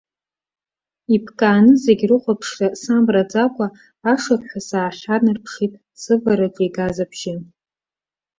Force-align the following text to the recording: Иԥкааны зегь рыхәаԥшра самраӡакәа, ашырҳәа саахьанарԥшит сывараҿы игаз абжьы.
Иԥкааны 1.15 1.73
зегь 1.83 2.03
рыхәаԥшра 2.09 2.67
самраӡакәа, 2.81 3.67
ашырҳәа 4.11 4.59
саахьанарԥшит 4.67 5.73
сывараҿы 6.01 6.63
игаз 6.67 6.97
абжьы. 7.03 7.33